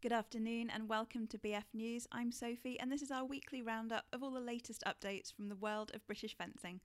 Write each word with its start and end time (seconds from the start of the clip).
Good 0.00 0.12
afternoon 0.12 0.70
and 0.70 0.88
welcome 0.88 1.26
to 1.26 1.38
BF 1.38 1.64
News. 1.74 2.06
I'm 2.12 2.30
Sophie, 2.30 2.78
and 2.78 2.90
this 2.90 3.02
is 3.02 3.10
our 3.10 3.24
weekly 3.24 3.62
roundup 3.62 4.04
of 4.12 4.22
all 4.22 4.30
the 4.30 4.38
latest 4.38 4.84
updates 4.86 5.32
from 5.32 5.48
the 5.48 5.56
world 5.56 5.90
of 5.92 6.06
British 6.06 6.36
fencing. 6.36 6.80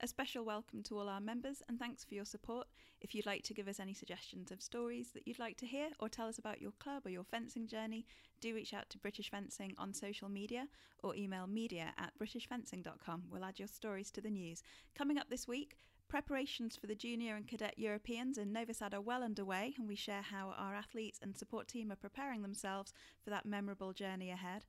A 0.00 0.08
special 0.08 0.44
welcome 0.44 0.82
to 0.82 0.98
all 0.98 1.08
our 1.08 1.20
members 1.20 1.62
and 1.68 1.78
thanks 1.78 2.02
for 2.02 2.14
your 2.14 2.24
support. 2.24 2.66
If 3.00 3.14
you'd 3.14 3.24
like 3.24 3.44
to 3.44 3.54
give 3.54 3.68
us 3.68 3.78
any 3.78 3.94
suggestions 3.94 4.50
of 4.50 4.60
stories 4.60 5.12
that 5.12 5.28
you'd 5.28 5.38
like 5.38 5.56
to 5.58 5.66
hear 5.66 5.90
or 6.00 6.08
tell 6.08 6.26
us 6.26 6.38
about 6.38 6.60
your 6.60 6.72
club 6.80 7.06
or 7.06 7.10
your 7.10 7.22
fencing 7.22 7.68
journey, 7.68 8.04
do 8.40 8.52
reach 8.52 8.74
out 8.74 8.90
to 8.90 8.98
British 8.98 9.30
Fencing 9.30 9.72
on 9.78 9.94
social 9.94 10.28
media 10.28 10.66
or 11.04 11.14
email 11.14 11.46
media 11.46 11.94
at 11.98 12.18
britishfencing.com. 12.18 13.26
We'll 13.30 13.44
add 13.44 13.60
your 13.60 13.68
stories 13.68 14.10
to 14.10 14.20
the 14.20 14.28
news. 14.28 14.64
Coming 14.96 15.18
up 15.18 15.30
this 15.30 15.46
week, 15.46 15.76
Preparations 16.08 16.76
for 16.76 16.86
the 16.86 16.94
Junior 16.94 17.34
and 17.34 17.48
Cadet 17.48 17.80
Europeans 17.80 18.38
in 18.38 18.52
Novi 18.52 18.72
Sad 18.72 18.94
are 18.94 19.00
well 19.00 19.24
underway, 19.24 19.74
and 19.76 19.88
we 19.88 19.96
share 19.96 20.22
how 20.22 20.54
our 20.56 20.72
athletes 20.72 21.18
and 21.20 21.36
support 21.36 21.66
team 21.66 21.90
are 21.90 21.96
preparing 21.96 22.42
themselves 22.42 22.94
for 23.24 23.30
that 23.30 23.44
memorable 23.44 23.92
journey 23.92 24.30
ahead. 24.30 24.64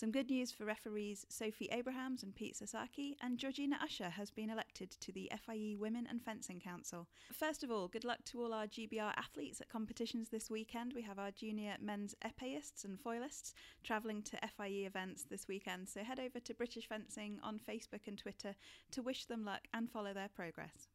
Some 0.00 0.12
good 0.12 0.30
news 0.30 0.50
for 0.50 0.64
referees 0.64 1.26
Sophie 1.28 1.68
Abrahams 1.70 2.22
and 2.22 2.34
Pete 2.34 2.56
Sasaki, 2.56 3.18
and 3.20 3.36
Georgina 3.36 3.78
Usher 3.82 4.08
has 4.08 4.30
been 4.30 4.48
elected 4.48 4.92
to 4.92 5.12
the 5.12 5.30
FIE 5.44 5.76
Women 5.78 6.08
in 6.10 6.20
Fencing 6.20 6.58
Council. 6.58 7.06
First 7.34 7.62
of 7.62 7.70
all, 7.70 7.86
good 7.86 8.06
luck 8.06 8.24
to 8.24 8.40
all 8.40 8.54
our 8.54 8.66
GBR 8.66 9.12
athletes 9.18 9.60
at 9.60 9.68
competitions 9.68 10.30
this 10.30 10.48
weekend. 10.48 10.94
We 10.94 11.02
have 11.02 11.18
our 11.18 11.30
junior 11.30 11.76
men's 11.82 12.14
epeists 12.24 12.82
and 12.86 12.98
foilists 12.98 13.52
travelling 13.84 14.22
to 14.22 14.38
FIE 14.56 14.86
events 14.86 15.24
this 15.24 15.46
weekend, 15.46 15.86
so 15.86 16.02
head 16.02 16.18
over 16.18 16.40
to 16.40 16.54
British 16.54 16.88
Fencing 16.88 17.38
on 17.42 17.58
Facebook 17.58 18.06
and 18.06 18.16
Twitter 18.16 18.54
to 18.92 19.02
wish 19.02 19.26
them 19.26 19.44
luck 19.44 19.68
and 19.74 19.90
follow 19.90 20.14
their 20.14 20.30
progress. 20.34 20.88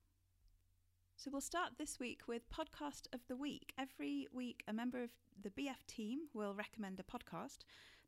So 1.16 1.30
we'll 1.32 1.42
start 1.42 1.74
this 1.78 2.00
week 2.00 2.22
with 2.28 2.50
Podcast 2.50 3.06
of 3.14 3.20
the 3.28 3.38
Week. 3.38 3.72
Every 3.78 4.28
week, 4.34 4.64
a 4.68 4.74
member 4.74 5.04
of 5.04 5.12
the 5.40 5.52
BF 5.52 5.86
team 5.88 6.22
will 6.34 6.56
recommend 6.56 7.00
a 7.00 7.04
podcast. 7.04 7.60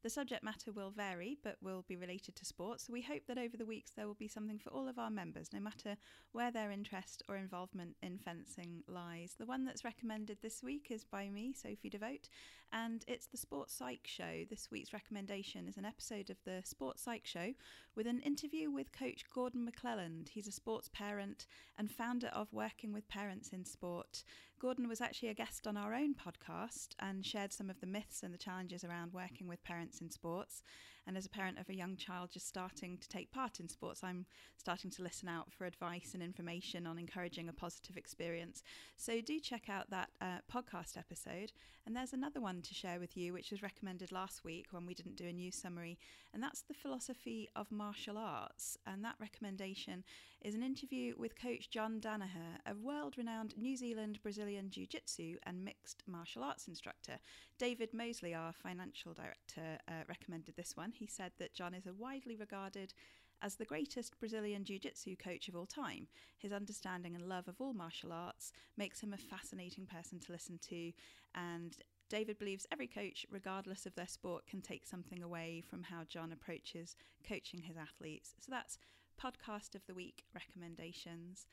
The 0.04 0.10
subject 0.10 0.44
matter 0.44 0.72
will 0.72 0.92
vary, 0.92 1.38
but 1.44 1.58
will 1.62 1.84
be 1.88 1.96
related 1.96 2.36
to 2.36 2.46
sports. 2.46 2.86
So 2.86 2.94
we 2.94 3.02
hope 3.02 3.24
that 3.28 3.38
over 3.38 3.58
the 3.58 3.66
weeks 3.66 3.92
there 3.96 4.08
will 4.08 4.14
be 4.14 4.28
something 4.28 4.60
for 4.60 4.70
all 4.70 4.88
of 4.88 5.00
our 5.00 5.10
members, 5.10 5.50
no 5.52 5.60
matter 5.60 5.98
where 6.32 6.52
their 6.52 6.72
interest 6.72 7.24
or 7.28 7.36
involvement 7.36 7.96
in 8.02 8.20
fencing 8.20 8.84
lies. 8.88 9.36
The 9.38 9.46
one 9.46 9.66
that's 9.66 9.84
recommended 9.84 10.38
this 10.42 10.62
week 10.64 10.88
is 10.92 11.04
by 11.04 11.30
me, 11.30 11.54
Sophie 11.54 11.90
Devote, 11.90 12.30
and 12.72 13.04
it's 13.08 13.28
the 13.28 13.38
Sports 13.38 13.74
Psych 13.74 14.06
Show. 14.06 14.46
This 14.50 14.70
week's 14.72 14.94
recommendation 14.94 15.68
is 15.68 15.78
an 15.78 15.86
episode 15.86 16.30
of 16.30 16.38
the 16.46 16.62
Sports 16.64 17.04
Psych 17.04 17.26
Show 17.26 17.54
with 17.96 18.08
an 18.08 18.20
interview 18.22 18.70
with 18.70 18.92
Coach 18.92 19.24
Gordon 19.34 19.66
MacLelland. 19.66 20.30
He's 20.30 20.48
a 20.48 20.52
sports 20.52 20.90
parent 20.92 21.46
and 21.78 21.92
founder 21.92 22.28
of 22.28 22.52
Working 22.52 22.94
with 22.94 23.08
parents 23.08 23.50
in 23.50 23.66
sport. 23.66 24.24
Gordon 24.60 24.88
was 24.88 25.02
actually 25.02 25.30
a 25.30 25.34
guest 25.34 25.68
on 25.68 25.78
our 25.78 25.94
own 25.94 26.16
podcast 26.16 26.90
and 27.00 27.26
shared 27.26 27.54
some 27.54 27.70
of 27.70 27.80
the 27.80 27.88
myths 27.88 28.24
and 28.24 28.34
the 28.34 28.38
challenges 28.40 28.84
around 28.84 29.14
working 29.14 29.48
with 29.48 29.64
parents 29.64 30.02
in 30.02 30.10
sports. 30.10 30.64
And 31.08 31.16
as 31.16 31.26
a 31.26 31.30
parent 31.30 31.58
of 31.58 31.70
a 31.70 31.76
young 31.76 31.96
child 31.96 32.32
just 32.32 32.50
starting 32.50 32.98
to 32.98 33.08
take 33.08 33.32
part 33.32 33.62
in 33.62 33.70
sports, 33.70 34.04
I'm 34.04 34.26
starting 34.58 34.92
to 34.92 35.02
listen 35.02 35.30
out 35.30 35.54
for 35.54 35.66
advice 35.66 36.12
and 36.14 36.22
information 36.22 36.86
on 36.86 37.00
encouraging 37.00 37.48
a 37.48 37.54
positive 37.54 37.96
experience. 37.96 38.62
So 38.98 39.22
do 39.22 39.40
check 39.40 39.70
out 39.70 39.90
that 39.90 40.10
uh, 40.20 40.40
podcast 40.52 40.98
episode. 40.98 41.54
And 41.86 41.96
there's 41.96 42.12
another 42.12 42.42
one 42.42 42.62
to 42.64 42.74
share 42.74 43.00
with 43.00 43.16
you, 43.16 43.32
which 43.32 43.52
was 43.52 43.64
recommended 43.64 44.12
last 44.12 44.44
week 44.44 44.68
when 44.72 44.86
we 44.86 44.94
didn't 44.94 45.16
do 45.16 45.26
a 45.26 45.32
news 45.32 45.56
summary, 45.56 45.98
and 46.34 46.44
that's 46.44 46.62
the 46.62 46.74
philosophy 46.74 47.48
of 47.56 47.72
martial 47.72 48.18
arts. 48.18 48.78
And 48.86 49.06
that 49.06 49.16
recommendation 49.22 50.04
is 50.42 50.54
an 50.54 50.64
interview 50.64 51.14
with 51.18 51.42
Coach 51.42 51.70
John 51.70 52.02
Danaher, 52.02 52.60
a 52.66 52.76
world 52.76 53.18
renowned 53.18 53.58
New 53.58 53.78
Zealand 53.78 54.20
Brazilian 54.22 54.70
Jiu 54.70 54.86
Jitsu 54.86 55.38
and 55.44 55.64
mixed 55.64 56.04
martial 56.06 56.44
arts 56.44 56.68
instructor. 56.68 57.20
David 57.58 57.94
Mosley, 57.94 58.36
our 58.36 58.52
financial 58.52 59.14
director, 59.14 59.80
uh, 59.88 60.04
recommended 60.10 60.58
this 60.58 60.76
one. 60.76 60.92
He 60.98 61.08
said 61.08 61.32
that 61.40 61.54
John 61.54 61.74
is 61.74 61.86
a 61.86 61.94
widely 61.94 62.36
regarded 62.36 62.94
as 63.42 63.56
the 63.56 63.66
greatest 63.66 64.20
Brazilian 64.20 64.64
Jiu 64.64 64.80
Jitsu 64.80 65.16
coach 65.16 65.48
of 65.48 65.56
all 65.56 65.68
time. 65.68 66.08
His 66.38 66.52
understanding 66.52 67.16
and 67.16 67.30
love 67.30 67.48
of 67.48 67.62
all 67.62 67.74
martial 67.74 68.12
arts 68.12 68.52
makes 68.76 69.02
him 69.02 69.14
a 69.14 69.18
fascinating 69.18 69.86
person 69.86 70.20
to 70.20 70.32
listen 70.32 70.60
to, 70.70 70.92
and 71.36 71.78
David 72.10 72.40
believes 72.40 72.66
every 72.72 72.88
coach, 72.88 73.26
regardless 73.30 73.86
of 73.86 73.94
their 73.96 74.08
sport, 74.08 74.48
can 74.48 74.62
take 74.62 74.88
something 74.88 75.22
away 75.22 75.62
from 75.70 75.84
how 75.84 76.04
John 76.08 76.32
approaches 76.32 76.96
coaching 77.28 77.62
his 77.62 77.78
athletes. 77.78 78.34
So 78.40 78.50
that's 78.50 78.80
podcast 79.22 79.76
of 79.76 79.86
the 79.88 79.94
week 79.94 80.24
recommendations 80.34 81.46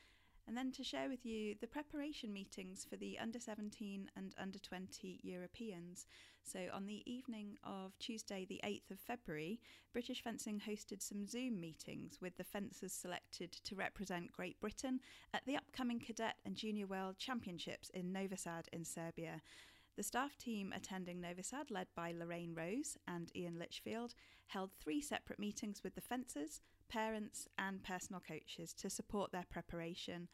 and 0.47 0.57
then 0.57 0.71
to 0.73 0.85
share 0.85 1.09
with 1.09 1.25
you 1.25 1.55
the 1.61 1.67
preparation 1.67 2.33
meetings 2.33 2.87
for 2.89 2.97
the 2.97 3.19
under 3.19 3.39
17 3.39 4.11
and 4.17 4.35
under 4.39 4.59
20 4.59 5.21
Europeans. 5.23 6.07
So, 6.43 6.69
on 6.73 6.87
the 6.87 7.03
evening 7.11 7.57
of 7.65 7.99
Tuesday, 7.99 8.45
the 8.45 8.61
8th 8.65 8.91
of 8.91 9.01
February, 9.01 9.61
British 9.93 10.23
Fencing 10.23 10.61
hosted 10.61 11.01
some 11.01 11.27
Zoom 11.27 11.59
meetings 11.59 12.19
with 12.21 12.37
the 12.37 12.45
fencers 12.45 12.93
selected 12.93 13.53
to 13.53 13.75
represent 13.75 14.33
Great 14.33 14.61
Britain 14.61 15.01
at 15.33 15.47
the 15.47 15.57
upcoming 15.57 15.99
Cadet 15.99 16.37
and 16.45 16.57
Junior 16.57 16.87
World 16.87 17.17
Championships 17.19 17.89
in 17.91 18.13
Novi 18.13 18.37
Sad 18.37 18.69
in 18.73 18.85
Serbia. 18.85 19.41
The 19.97 20.03
staff 20.03 20.37
team 20.37 20.73
attending 20.75 21.21
Novi 21.21 21.43
Sad, 21.43 21.71
led 21.71 21.87
by 21.95 22.13
Lorraine 22.13 22.55
Rose 22.55 22.99
and 23.07 23.31
Ian 23.37 23.59
Litchfield, 23.59 24.15
held 24.49 24.73
three 24.73 25.01
separate 25.01 25.39
meetings 25.39 25.83
with 25.85 25.95
the 25.95 26.01
fencers, 26.01 26.61
parents, 26.89 27.49
and 27.59 27.83
personal 27.83 28.21
coaches 28.21 28.73
to 28.75 28.91
support 28.91 29.33
their 29.33 29.45
preparation. 29.51 30.29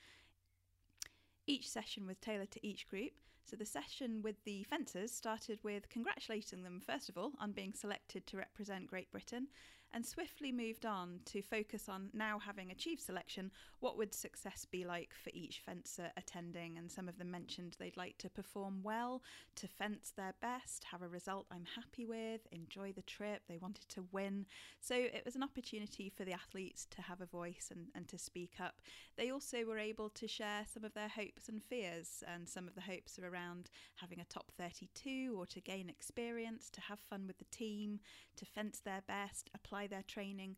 Each 1.46 1.68
session 1.68 2.06
was 2.06 2.18
tailored 2.18 2.50
to 2.52 2.66
each 2.66 2.88
group. 2.88 3.12
So 3.44 3.56
the 3.56 3.64
session 3.64 4.22
with 4.22 4.44
the 4.44 4.62
fencers 4.64 5.12
started 5.12 5.58
with 5.64 5.88
congratulating 5.88 6.62
them, 6.62 6.80
first 6.80 7.08
of 7.08 7.18
all, 7.18 7.32
on 7.40 7.52
being 7.52 7.72
selected 7.72 8.26
to 8.28 8.36
represent 8.36 8.86
Great 8.86 9.10
Britain, 9.10 9.48
and 9.92 10.06
swiftly 10.06 10.52
moved 10.52 10.86
on 10.86 11.18
to 11.24 11.42
focus 11.42 11.88
on 11.88 12.10
now 12.12 12.38
having 12.38 12.70
achieved 12.70 13.00
selection, 13.00 13.50
what 13.80 13.98
would 13.98 14.14
success 14.14 14.64
be 14.64 14.84
like 14.84 15.10
for 15.12 15.30
each 15.34 15.62
fencer 15.66 16.12
attending. 16.16 16.78
And 16.78 16.90
some 16.90 17.08
of 17.08 17.18
them 17.18 17.30
mentioned 17.30 17.76
they'd 17.78 17.96
like 17.96 18.16
to 18.18 18.30
perform 18.30 18.82
well, 18.84 19.22
to 19.56 19.66
fence 19.66 20.12
their 20.16 20.34
best, 20.40 20.84
have 20.84 21.02
a 21.02 21.08
result 21.08 21.46
I'm 21.50 21.66
happy 21.74 22.06
with, 22.06 22.42
enjoy 22.52 22.92
the 22.92 23.02
trip, 23.02 23.42
they 23.48 23.58
wanted 23.58 23.88
to 23.88 24.04
win. 24.12 24.46
So 24.80 24.94
it 24.94 25.22
was 25.24 25.34
an 25.34 25.42
opportunity 25.42 26.08
for 26.08 26.24
the 26.24 26.34
athletes 26.34 26.86
to 26.92 27.02
have 27.02 27.20
a 27.20 27.26
voice 27.26 27.70
and, 27.72 27.86
and 27.94 28.06
to 28.08 28.18
speak 28.18 28.54
up. 28.60 28.76
They 29.16 29.30
also 29.30 29.64
were 29.64 29.78
able 29.78 30.08
to 30.10 30.28
share 30.28 30.66
some 30.72 30.84
of 30.84 30.94
their 30.94 31.08
hopes 31.08 31.48
and 31.48 31.60
fears, 31.62 32.22
and 32.32 32.48
some 32.48 32.68
of 32.68 32.76
the 32.76 32.80
hopes 32.80 33.18
are 33.18 33.26
around 33.30 33.70
having 33.96 34.20
a 34.20 34.24
top 34.24 34.50
32 34.56 35.34
or 35.36 35.46
to 35.46 35.60
gain 35.60 35.88
experience, 35.88 36.70
to 36.70 36.80
have 36.80 36.98
fun 36.98 37.26
with 37.26 37.38
the 37.38 37.44
team, 37.44 38.00
to 38.36 38.44
fence 38.44 38.80
their 38.80 39.02
best, 39.06 39.50
apply 39.54 39.86
their 39.86 40.02
training, 40.02 40.56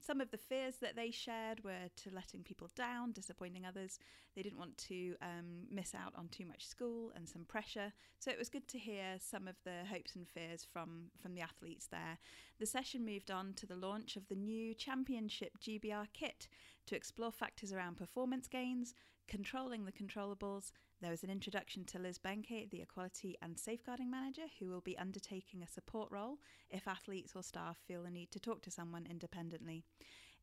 some 0.00 0.20
of 0.20 0.30
the 0.30 0.38
fears 0.38 0.76
that 0.76 0.96
they 0.96 1.10
shared 1.10 1.62
were 1.62 1.88
to 1.96 2.10
letting 2.10 2.42
people 2.42 2.70
down, 2.74 3.12
disappointing 3.12 3.66
others. 3.66 3.98
They 4.34 4.42
didn't 4.42 4.58
want 4.58 4.78
to 4.88 5.14
um, 5.20 5.66
miss 5.70 5.94
out 5.94 6.14
on 6.16 6.28
too 6.28 6.46
much 6.46 6.66
school 6.66 7.12
and 7.14 7.28
some 7.28 7.44
pressure. 7.44 7.92
So 8.18 8.30
it 8.30 8.38
was 8.38 8.48
good 8.48 8.66
to 8.68 8.78
hear 8.78 9.16
some 9.18 9.46
of 9.46 9.56
the 9.64 9.84
hopes 9.90 10.16
and 10.16 10.26
fears 10.26 10.64
from, 10.64 11.10
from 11.20 11.34
the 11.34 11.42
athletes 11.42 11.86
there. 11.86 12.18
The 12.58 12.66
session 12.66 13.04
moved 13.04 13.30
on 13.30 13.52
to 13.54 13.66
the 13.66 13.76
launch 13.76 14.16
of 14.16 14.26
the 14.28 14.34
new 14.34 14.74
Championship 14.74 15.58
GBR 15.60 16.06
kit 16.14 16.48
to 16.86 16.96
explore 16.96 17.32
factors 17.32 17.72
around 17.72 17.98
performance 17.98 18.48
gains, 18.48 18.94
controlling 19.28 19.84
the 19.84 19.92
controllables, 19.92 20.72
there 21.00 21.10
was 21.10 21.22
an 21.22 21.30
introduction 21.30 21.84
to 21.86 21.98
Liz 21.98 22.18
Benke, 22.18 22.68
the 22.70 22.82
Equality 22.82 23.36
and 23.40 23.58
Safeguarding 23.58 24.10
Manager, 24.10 24.46
who 24.58 24.68
will 24.68 24.82
be 24.82 24.98
undertaking 24.98 25.62
a 25.62 25.66
support 25.66 26.10
role 26.10 26.38
if 26.70 26.86
athletes 26.86 27.32
or 27.34 27.42
staff 27.42 27.78
feel 27.86 28.02
the 28.02 28.10
need 28.10 28.30
to 28.32 28.40
talk 28.40 28.60
to 28.62 28.70
someone 28.70 29.06
independently. 29.08 29.84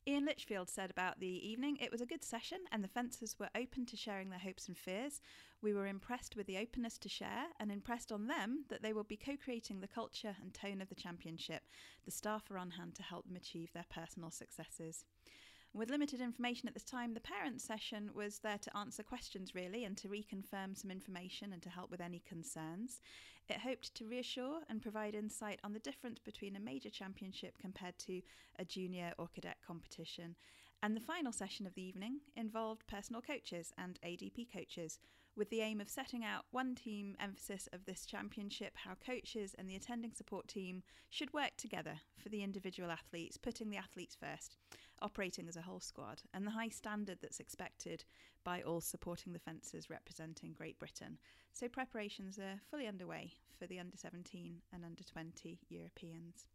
Ian 0.06 0.24
Litchfield 0.24 0.68
said 0.70 0.90
about 0.90 1.20
the 1.20 1.48
evening 1.48 1.76
it 1.80 1.92
was 1.92 2.00
a 2.00 2.06
good 2.06 2.24
session 2.24 2.58
and 2.72 2.82
the 2.82 2.88
fencers 2.88 3.38
were 3.38 3.50
open 3.54 3.84
to 3.86 3.96
sharing 3.96 4.30
their 4.30 4.38
hopes 4.38 4.66
and 4.66 4.76
fears. 4.76 5.20
We 5.60 5.74
were 5.74 5.86
impressed 5.86 6.34
with 6.34 6.46
the 6.46 6.58
openness 6.58 6.98
to 6.98 7.08
share 7.08 7.46
and 7.60 7.70
impressed 7.70 8.10
on 8.10 8.26
them 8.26 8.64
that 8.68 8.82
they 8.82 8.92
will 8.92 9.04
be 9.04 9.16
co 9.16 9.36
creating 9.36 9.80
the 9.80 9.88
culture 9.88 10.34
and 10.40 10.54
tone 10.54 10.80
of 10.80 10.88
the 10.88 10.94
championship. 10.94 11.62
The 12.04 12.10
staff 12.10 12.50
are 12.50 12.58
on 12.58 12.70
hand 12.70 12.94
to 12.96 13.02
help 13.02 13.26
them 13.26 13.36
achieve 13.36 13.72
their 13.72 13.86
personal 13.90 14.30
successes. 14.30 15.04
With 15.74 15.90
limited 15.90 16.20
information 16.20 16.66
at 16.66 16.74
this 16.74 16.84
time, 16.84 17.14
the 17.14 17.20
parent 17.20 17.60
session 17.60 18.10
was 18.14 18.38
there 18.38 18.58
to 18.58 18.76
answer 18.76 19.02
questions 19.02 19.54
really 19.54 19.84
and 19.84 19.96
to 19.98 20.08
reconfirm 20.08 20.76
some 20.76 20.90
information 20.90 21.52
and 21.52 21.62
to 21.62 21.68
help 21.70 21.90
with 21.90 22.00
any 22.00 22.20
concerns. 22.20 23.00
It 23.48 23.60
hoped 23.60 23.94
to 23.94 24.06
reassure 24.06 24.60
and 24.68 24.82
provide 24.82 25.14
insight 25.14 25.60
on 25.62 25.74
the 25.74 25.78
difference 25.78 26.18
between 26.18 26.56
a 26.56 26.60
major 26.60 26.90
championship 26.90 27.58
compared 27.58 27.98
to 28.00 28.22
a 28.58 28.64
junior 28.64 29.12
or 29.18 29.28
cadet 29.28 29.58
competition. 29.64 30.36
And 30.82 30.96
the 30.96 31.00
final 31.00 31.32
session 31.32 31.66
of 31.66 31.74
the 31.74 31.82
evening 31.82 32.20
involved 32.36 32.86
personal 32.86 33.20
coaches 33.20 33.72
and 33.76 33.98
ADP 34.04 34.52
coaches, 34.52 34.98
with 35.36 35.50
the 35.50 35.60
aim 35.60 35.80
of 35.80 35.88
setting 35.88 36.24
out 36.24 36.44
one 36.50 36.74
team 36.74 37.16
emphasis 37.20 37.68
of 37.72 37.84
this 37.84 38.04
championship 38.06 38.74
how 38.76 38.94
coaches 38.94 39.54
and 39.58 39.68
the 39.68 39.76
attending 39.76 40.12
support 40.12 40.48
team 40.48 40.82
should 41.10 41.32
work 41.32 41.56
together 41.56 42.00
for 42.16 42.28
the 42.28 42.42
individual 42.42 42.90
athletes, 42.90 43.36
putting 43.36 43.70
the 43.70 43.76
athletes 43.76 44.16
first. 44.20 44.56
Operating 45.02 45.48
as 45.48 45.56
a 45.56 45.62
whole 45.62 45.80
squad, 45.80 46.22
and 46.32 46.46
the 46.46 46.50
high 46.50 46.68
standard 46.68 47.18
that's 47.20 47.40
expected 47.40 48.04
by 48.44 48.62
all 48.62 48.80
supporting 48.80 49.32
the 49.32 49.38
fencers 49.38 49.90
representing 49.90 50.52
Great 50.52 50.78
Britain. 50.78 51.18
So 51.52 51.68
preparations 51.68 52.38
are 52.38 52.60
fully 52.70 52.86
underway 52.86 53.32
for 53.58 53.66
the 53.66 53.78
under 53.78 53.96
17 53.96 54.62
and 54.72 54.84
under 54.84 55.02
20 55.02 55.58
Europeans. 55.68 56.46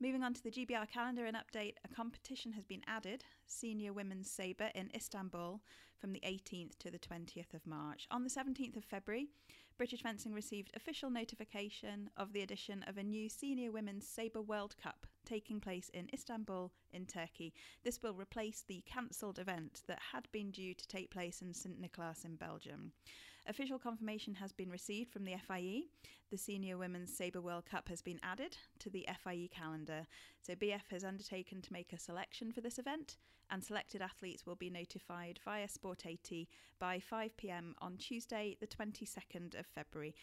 Moving 0.00 0.22
on 0.22 0.34
to 0.34 0.42
the 0.42 0.50
GBR 0.50 0.90
calendar 0.90 1.24
and 1.24 1.36
update, 1.36 1.74
a 1.84 1.94
competition 1.94 2.52
has 2.52 2.64
been 2.64 2.82
added, 2.86 3.24
Senior 3.46 3.92
Women's 3.92 4.28
Sabre 4.28 4.70
in 4.74 4.90
Istanbul 4.94 5.60
from 5.96 6.12
the 6.12 6.20
18th 6.20 6.76
to 6.80 6.90
the 6.90 6.98
20th 6.98 7.54
of 7.54 7.66
March. 7.66 8.06
On 8.10 8.24
the 8.24 8.30
17th 8.30 8.76
of 8.76 8.84
February, 8.84 9.28
British 9.76 10.02
Fencing 10.02 10.32
received 10.32 10.70
official 10.76 11.10
notification 11.10 12.08
of 12.16 12.32
the 12.32 12.42
addition 12.42 12.84
of 12.84 12.96
a 12.96 13.02
new 13.02 13.28
Senior 13.28 13.72
Women's 13.72 14.06
Sabre 14.06 14.40
World 14.40 14.76
Cup 14.80 15.06
taking 15.24 15.58
place 15.58 15.88
in 15.92 16.08
Istanbul 16.14 16.70
in 16.92 17.06
Turkey. 17.06 17.52
This 17.82 18.00
will 18.00 18.14
replace 18.14 18.62
the 18.62 18.84
cancelled 18.86 19.40
event 19.40 19.82
that 19.88 19.98
had 20.12 20.28
been 20.30 20.52
due 20.52 20.74
to 20.74 20.86
take 20.86 21.10
place 21.10 21.42
in 21.42 21.54
St 21.54 21.80
Nicholas 21.80 22.24
in 22.24 22.36
Belgium. 22.36 22.92
Official 23.46 23.78
confirmation 23.78 24.34
has 24.36 24.52
been 24.52 24.70
received 24.70 25.12
from 25.12 25.24
the 25.24 25.36
FIE. 25.46 25.82
The 26.30 26.38
Senior 26.38 26.78
Women's 26.78 27.14
Sabre 27.14 27.42
World 27.42 27.66
Cup 27.66 27.90
has 27.90 28.00
been 28.00 28.18
added 28.22 28.56
to 28.78 28.88
the 28.88 29.06
FIE 29.22 29.50
calendar. 29.52 30.06
So 30.40 30.54
BF 30.54 30.88
has 30.90 31.04
undertaken 31.04 31.60
to 31.60 31.72
make 31.72 31.92
a 31.92 31.98
selection 31.98 32.52
for 32.52 32.62
this 32.62 32.78
event, 32.78 33.18
and 33.50 33.62
selected 33.62 34.00
athletes 34.00 34.46
will 34.46 34.54
be 34.54 34.70
notified 34.70 35.40
via 35.44 35.68
Sport 35.68 36.06
80 36.06 36.48
by 36.78 36.98
5 36.98 37.36
pm 37.36 37.74
on 37.82 37.98
Tuesday, 37.98 38.56
the 38.60 38.66
22nd 38.66 39.58
of 39.58 39.66
February. 39.66 40.14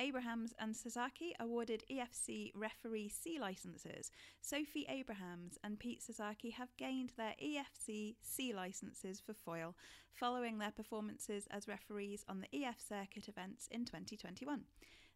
Abrahams 0.00 0.54
and 0.58 0.76
Sasaki 0.76 1.34
awarded 1.40 1.82
EFC 1.90 2.52
referee 2.54 3.08
C 3.08 3.38
licenses. 3.40 4.12
Sophie 4.40 4.86
Abrahams 4.88 5.58
and 5.64 5.78
Pete 5.78 6.02
Sasaki 6.02 6.50
have 6.50 6.76
gained 6.76 7.12
their 7.16 7.34
EFC 7.42 8.14
C 8.20 8.52
licenses 8.52 9.20
for 9.20 9.34
foil 9.34 9.74
following 10.12 10.58
their 10.58 10.70
performances 10.70 11.48
as 11.50 11.68
referees 11.68 12.24
on 12.28 12.40
the 12.40 12.64
EF 12.64 12.80
circuit 12.80 13.28
events 13.28 13.68
in 13.70 13.84
2021. 13.84 14.62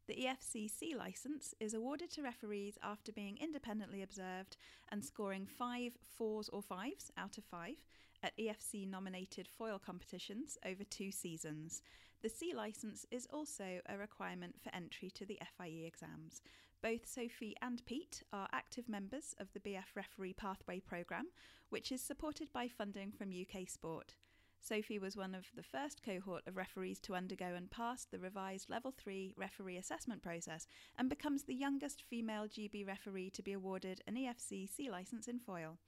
The 0.09 0.15
EFC 0.15 0.69
C 0.69 0.97
licence 0.97 1.55
is 1.61 1.75
awarded 1.75 2.11
to 2.13 2.23
referees 2.23 2.77
after 2.83 3.13
being 3.13 3.39
independently 3.41 4.03
observed 4.03 4.57
and 4.91 5.05
scoring 5.05 5.47
five 5.47 5.93
fours 6.17 6.49
or 6.49 6.61
fives 6.61 7.13
out 7.17 7.39
of 7.39 7.45
five 7.45 7.77
at 8.23 8.37
EFC 8.39 8.89
nominated 8.89 9.49
foil 9.49 9.79
competitions 9.79 10.59
over 10.65 10.85
two 10.85 11.11
seasons. 11.11 11.83
The 12.23 12.29
C 12.29 12.55
licence 12.55 13.05
is 13.11 13.27
also 13.33 13.81
a 13.87 13.99
requirement 13.99 14.57
for 14.63 14.75
entry 14.75 15.11
to 15.11 15.27
the 15.27 15.41
FIE 15.59 15.85
exams. 15.87 16.41
Both 16.83 17.07
Sophie 17.07 17.57
and 17.63 17.85
Pete 17.87 18.23
are 18.33 18.49
active 18.53 18.89
members 18.89 19.35
of 19.39 19.53
the 19.53 19.61
BF 19.61 19.95
Referee 19.95 20.33
Pathway 20.33 20.81
programme, 20.81 21.29
which 21.71 21.93
is 21.93 22.01
supported 22.01 22.53
by 22.53 22.69
funding 22.69 23.13
from 23.13 23.31
UK 23.31 23.69
Sport. 23.69 24.15
Sophie 24.61 25.01
was 25.01 25.17
one 25.17 25.35
of 25.35 25.47
the 25.57 25.63
first 25.63 26.05
cohort 26.05 26.47
of 26.47 26.57
referees 26.57 27.01
to 27.01 27.17
undergo 27.17 27.55
and 27.57 27.69
pass 27.73 28.05
the 28.05 28.21
revised 28.21 28.71
Level 28.71 28.93
3 28.97 29.35
referee 29.37 29.77
assessment 29.77 30.23
process 30.23 30.69
and 30.97 31.09
becomes 31.09 31.43
the 31.43 31.55
youngest 31.55 32.03
female 32.03 32.47
GB 32.47 32.87
referee 32.87 33.31
to 33.31 33.43
be 33.43 33.53
awarded 33.53 34.01
an 34.07 34.15
EFC 34.15 34.69
C 34.69 34.89
licence 34.89 35.27
in 35.27 35.41
foil. 35.41 35.79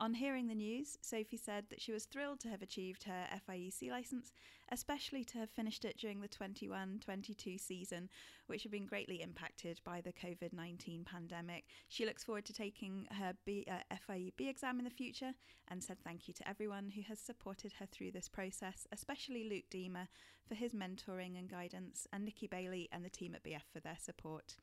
On 0.00 0.14
hearing 0.14 0.46
the 0.46 0.54
news, 0.54 0.96
Sophie 1.02 1.36
said 1.36 1.66
that 1.68 1.80
she 1.82 1.92
was 1.92 2.06
thrilled 2.06 2.40
to 2.40 2.48
have 2.48 2.62
achieved 2.62 3.04
her 3.04 3.26
FIEC 3.46 3.90
licence, 3.90 4.32
especially 4.72 5.24
to 5.24 5.36
have 5.36 5.50
finished 5.50 5.84
it 5.84 5.98
during 5.98 6.22
the 6.22 6.28
21 6.28 7.00
22 7.04 7.58
season, 7.58 8.08
which 8.46 8.62
had 8.62 8.72
been 8.72 8.86
greatly 8.86 9.20
impacted 9.20 9.78
by 9.84 10.00
the 10.00 10.14
COVID 10.14 10.54
19 10.54 11.04
pandemic. 11.04 11.64
She 11.88 12.06
looks 12.06 12.24
forward 12.24 12.46
to 12.46 12.54
taking 12.54 13.08
her 13.10 13.34
B, 13.44 13.66
uh, 13.70 13.94
FIEB 14.08 14.48
exam 14.48 14.78
in 14.78 14.86
the 14.86 14.90
future 14.90 15.34
and 15.68 15.84
said 15.84 15.98
thank 16.02 16.28
you 16.28 16.32
to 16.32 16.48
everyone 16.48 16.92
who 16.94 17.02
has 17.02 17.20
supported 17.20 17.74
her 17.74 17.86
through 17.92 18.12
this 18.12 18.28
process, 18.30 18.86
especially 18.92 19.50
Luke 19.50 19.68
Deemer 19.68 20.08
for 20.48 20.54
his 20.54 20.72
mentoring 20.72 21.38
and 21.38 21.50
guidance, 21.50 22.06
and 22.10 22.24
Nikki 22.24 22.46
Bailey 22.46 22.88
and 22.90 23.04
the 23.04 23.10
team 23.10 23.34
at 23.34 23.44
BF 23.44 23.68
for 23.70 23.80
their 23.80 23.98
support. 24.00 24.56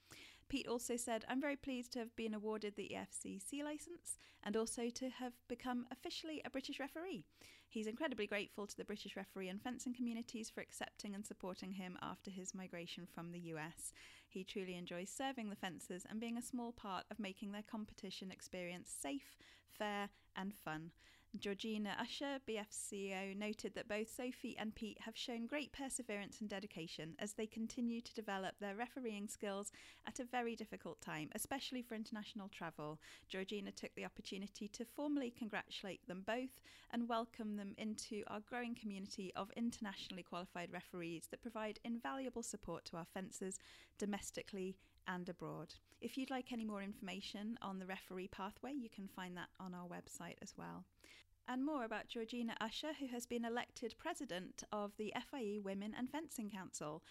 Pete 0.49 0.67
also 0.67 0.95
said, 0.95 1.25
I'm 1.27 1.41
very 1.41 1.57
pleased 1.57 1.91
to 1.93 1.99
have 1.99 2.15
been 2.15 2.33
awarded 2.33 2.75
the 2.75 2.91
EFCC 2.93 3.63
licence 3.63 4.17
and 4.43 4.55
also 4.55 4.89
to 4.89 5.09
have 5.09 5.33
become 5.49 5.85
officially 5.91 6.41
a 6.45 6.49
British 6.49 6.79
referee. 6.79 7.25
He's 7.67 7.87
incredibly 7.87 8.27
grateful 8.27 8.65
to 8.65 8.77
the 8.77 8.85
British 8.85 9.17
referee 9.17 9.49
and 9.49 9.61
fencing 9.61 9.93
communities 9.93 10.49
for 10.49 10.61
accepting 10.61 11.13
and 11.13 11.25
supporting 11.25 11.73
him 11.73 11.97
after 12.01 12.31
his 12.31 12.55
migration 12.55 13.05
from 13.13 13.31
the 13.31 13.39
US. 13.39 13.91
He 14.29 14.45
truly 14.45 14.75
enjoys 14.75 15.09
serving 15.09 15.49
the 15.49 15.55
fencers 15.55 16.05
and 16.09 16.19
being 16.19 16.37
a 16.37 16.41
small 16.41 16.71
part 16.71 17.03
of 17.11 17.19
making 17.19 17.51
their 17.51 17.63
competition 17.63 18.31
experience 18.31 18.89
safe, 18.89 19.37
fair, 19.77 20.09
and 20.35 20.53
fun. 20.53 20.91
Georgina 21.35 21.95
Usher, 21.99 22.39
BF 22.47 22.71
CEO, 22.71 23.37
noted 23.37 23.75
that 23.75 23.87
both 23.87 24.09
Sophie 24.09 24.55
and 24.57 24.73
Pete 24.73 24.97
have 25.01 25.15
shown 25.15 25.45
great 25.45 25.71
perseverance 25.71 26.39
and 26.39 26.49
dedication 26.49 27.15
as 27.19 27.33
they 27.33 27.45
continue 27.45 28.01
to 28.01 28.13
develop 28.13 28.55
their 28.59 28.75
refereeing 28.75 29.27
skills 29.27 29.71
at 30.07 30.19
a 30.19 30.25
very 30.25 30.55
difficult 30.55 30.99
time, 31.01 31.29
especially 31.35 31.81
for 31.81 31.95
international 31.95 32.47
travel. 32.47 32.99
Georgina 33.27 33.71
took 33.71 33.93
the 33.95 34.05
opportunity 34.05 34.67
to 34.69 34.85
formally 34.85 35.29
congratulate 35.29 36.07
them 36.07 36.23
both 36.25 36.61
and 36.91 37.09
welcome 37.09 37.57
them 37.57 37.75
into 37.77 38.23
our 38.27 38.39
growing 38.39 38.73
community 38.73 39.31
of 39.35 39.51
internationally 39.55 40.23
qualified 40.23 40.71
referees 40.71 41.27
that 41.29 41.41
provide 41.41 41.79
invaluable 41.83 42.43
support 42.43 42.85
to 42.85 42.97
our 42.97 43.07
fencers 43.13 43.59
domestically 43.99 44.75
and 45.07 45.27
abroad. 45.29 45.73
If 46.01 46.17
you'd 46.17 46.29
like 46.29 46.51
any 46.51 46.65
more 46.65 46.83
information 46.83 47.57
on 47.61 47.79
the 47.79 47.85
referee 47.85 48.27
pathway, 48.27 48.73
you 48.73 48.89
can 48.89 49.07
find 49.07 49.35
that 49.37 49.49
on 49.59 49.73
our 49.73 49.87
website 49.87 50.35
as 50.41 50.53
well 50.57 50.85
and 51.47 51.65
more 51.65 51.85
about 51.85 52.07
Georgina 52.07 52.55
Usher, 52.59 52.93
who 52.99 53.07
has 53.07 53.25
been 53.25 53.45
elected 53.45 53.95
president 53.97 54.63
of 54.71 54.91
the 54.97 55.13
FIE 55.31 55.59
Women 55.63 55.95
in 55.97 56.07
Fencing 56.07 56.49
Council. 56.49 57.03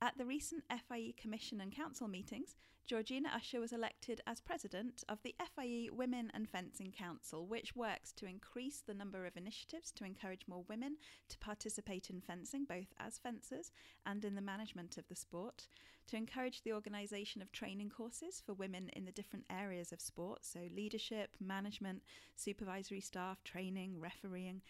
At 0.00 0.16
the 0.16 0.24
recent 0.24 0.62
FIE 0.88 1.12
Commission 1.16 1.60
and 1.60 1.72
Council 1.72 2.06
meetings, 2.06 2.54
Georgina 2.86 3.30
Usher 3.34 3.58
was 3.58 3.72
elected 3.72 4.20
as 4.28 4.40
president 4.40 5.02
of 5.08 5.20
the 5.22 5.34
FIE 5.56 5.88
Women 5.92 6.30
in 6.32 6.46
Fencing 6.46 6.92
Council, 6.92 7.48
which 7.48 7.74
works 7.74 8.12
to 8.12 8.26
increase 8.26 8.80
the 8.80 8.94
number 8.94 9.26
of 9.26 9.36
initiatives 9.36 9.90
to 9.92 10.04
encourage 10.04 10.46
more 10.46 10.62
women 10.68 10.98
to 11.28 11.38
participate 11.38 12.10
in 12.10 12.20
fencing, 12.20 12.64
both 12.64 12.94
as 13.00 13.18
fencers 13.18 13.72
and 14.06 14.24
in 14.24 14.36
the 14.36 14.40
management 14.40 14.98
of 14.98 15.08
the 15.08 15.16
sport, 15.16 15.66
to 16.06 16.16
encourage 16.16 16.62
the 16.62 16.72
organisation 16.72 17.42
of 17.42 17.50
training 17.50 17.90
courses 17.90 18.40
for 18.40 18.54
women 18.54 18.90
in 18.90 19.04
the 19.04 19.12
different 19.12 19.46
areas 19.50 19.90
of 19.90 20.00
sport, 20.00 20.44
so 20.44 20.60
leadership, 20.72 21.30
management, 21.40 22.04
supervisory 22.36 23.00
staff, 23.00 23.42
training, 23.42 23.98
refereeing 23.98 24.62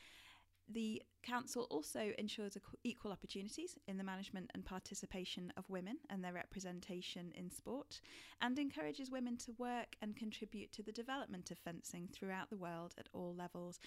the 0.70 1.03
Council 1.23 1.67
also 1.70 2.12
ensures 2.19 2.57
equal 2.85 3.12
opportunities 3.12 3.76
in 3.87 3.99
the 3.99 4.04
management 4.04 4.50
and 4.54 4.64
participation 4.64 5.52
of 5.57 5.69
women 5.69 5.97
and 6.11 6.23
their 6.23 6.33
representation 6.33 7.33
in 7.35 7.50
sport, 7.50 8.00
and 8.40 8.59
encourages 8.59 9.11
women 9.11 9.37
to 9.37 9.52
work 9.59 9.97
and 10.00 10.16
contribute 10.16 10.73
to 10.73 10.83
the 10.83 10.93
development 10.93 11.50
of 11.50 11.59
fencing 11.59 12.09
throughout 12.12 12.50
the 12.50 12.57
world 12.57 12.95
at 12.99 13.09
all 13.12 13.35
levels, 13.35 13.81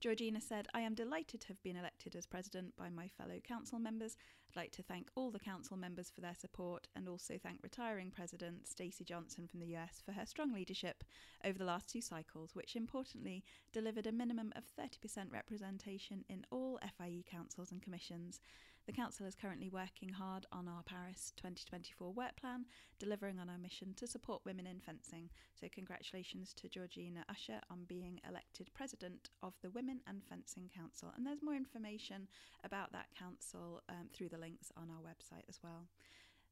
Georgina 0.00 0.40
said, 0.40 0.68
I 0.72 0.80
am 0.82 0.94
delighted 0.94 1.40
to 1.40 1.48
have 1.48 1.62
been 1.62 1.76
elected 1.76 2.14
as 2.14 2.24
president 2.24 2.76
by 2.76 2.88
my 2.88 3.08
fellow 3.08 3.40
council 3.42 3.80
members. 3.80 4.16
I'd 4.48 4.56
like 4.56 4.72
to 4.72 4.82
thank 4.82 5.10
all 5.14 5.30
the 5.30 5.38
council 5.38 5.76
members 5.76 6.10
for 6.10 6.22
their 6.22 6.34
support 6.34 6.88
and 6.96 7.06
also 7.06 7.38
thank 7.38 7.62
retiring 7.62 8.10
president 8.10 8.66
Stacey 8.66 9.04
Johnson 9.04 9.46
from 9.46 9.60
the 9.60 9.76
US 9.76 10.00
for 10.04 10.12
her 10.12 10.24
strong 10.24 10.54
leadership 10.54 11.04
over 11.44 11.58
the 11.58 11.66
last 11.66 11.88
two 11.88 12.00
cycles, 12.00 12.54
which 12.54 12.74
importantly 12.74 13.44
delivered 13.72 14.06
a 14.06 14.12
minimum 14.12 14.52
of 14.56 14.64
30% 14.78 15.30
representation 15.30 16.24
in 16.30 16.46
all 16.50 16.80
FIE 16.96 17.24
councils 17.30 17.72
and 17.72 17.82
commissions. 17.82 18.40
The 18.88 18.94
Council 18.94 19.26
is 19.26 19.34
currently 19.34 19.68
working 19.68 20.08
hard 20.08 20.46
on 20.50 20.66
our 20.66 20.82
Paris 20.82 21.34
2024 21.36 22.10
work 22.10 22.36
plan, 22.36 22.64
delivering 22.98 23.38
on 23.38 23.50
our 23.50 23.58
mission 23.58 23.92
to 23.96 24.06
support 24.06 24.40
women 24.46 24.66
in 24.66 24.80
fencing. 24.80 25.28
So, 25.60 25.66
congratulations 25.70 26.54
to 26.54 26.70
Georgina 26.70 27.22
Usher 27.28 27.60
on 27.70 27.84
being 27.86 28.18
elected 28.26 28.70
President 28.72 29.28
of 29.42 29.52
the 29.60 29.68
Women 29.68 30.00
in 30.08 30.22
Fencing 30.22 30.70
Council. 30.74 31.12
And 31.14 31.26
there's 31.26 31.42
more 31.42 31.54
information 31.54 32.28
about 32.64 32.90
that 32.92 33.08
council 33.14 33.82
um, 33.90 34.08
through 34.14 34.30
the 34.30 34.37
links 34.38 34.72
on 34.76 34.88
our 34.90 35.02
website 35.02 35.44
as 35.48 35.58
well. 35.62 35.88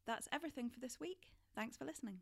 That's 0.06 0.28
everything 0.32 0.70
for 0.70 0.80
this 0.80 1.00
week. 1.00 1.32
Thanks 1.54 1.76
for 1.76 1.84
listening. 1.84 2.20